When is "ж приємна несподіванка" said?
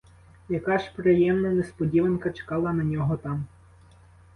0.77-2.31